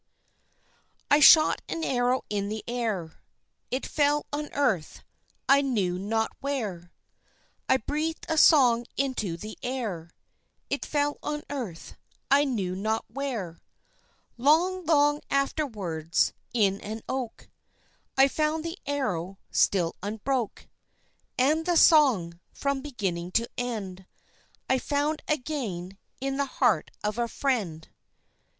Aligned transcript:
]"I 1.11 1.19
shot 1.19 1.61
an 1.69 1.83
arrow 1.83 2.23
in 2.27 2.49
the 2.49 2.63
air; 2.67 3.21
It 3.69 3.85
fell 3.85 4.25
on 4.33 4.49
earth, 4.53 5.03
I 5.47 5.61
knew 5.61 5.99
not 5.99 6.31
where. 6.39 6.91
I 7.69 7.77
breathed 7.77 8.25
a 8.27 8.35
song 8.35 8.87
into 8.97 9.37
the 9.37 9.59
air; 9.61 10.09
It 10.71 10.87
fell 10.87 11.19
on 11.21 11.43
earth, 11.51 11.97
I 12.31 12.45
knew 12.45 12.75
not 12.75 13.05
where. 13.09 13.61
Long, 14.37 14.87
long 14.87 15.21
afterwards, 15.29 16.33
in 16.51 16.81
an 16.81 17.03
oak, 17.07 17.47
I 18.17 18.27
found 18.27 18.65
the 18.65 18.79
arrow 18.87 19.37
still 19.51 19.95
unbroke, 20.01 20.67
And 21.37 21.67
the 21.67 21.75
song, 21.77 22.39
from 22.55 22.81
beginning 22.81 23.33
to 23.33 23.47
end, 23.55 24.07
I 24.67 24.79
found 24.79 25.21
again 25.27 25.99
in 26.19 26.37
the 26.37 26.45
heart 26.57 26.89
of 27.03 27.19
a 27.19 27.27
friend." 27.27 27.87